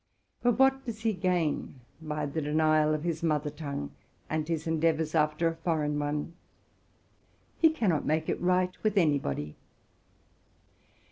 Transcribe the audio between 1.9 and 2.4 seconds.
by